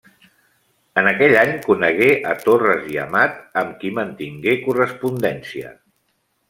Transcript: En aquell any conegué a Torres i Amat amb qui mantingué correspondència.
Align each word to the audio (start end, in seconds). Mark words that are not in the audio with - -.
En 1.01 1.09
aquell 1.11 1.35
any 1.41 1.51
conegué 1.67 2.09
a 2.31 2.33
Torres 2.47 2.89
i 2.95 2.99
Amat 3.05 3.39
amb 3.63 3.79
qui 3.83 3.93
mantingué 4.03 4.59
correspondència. 4.67 5.81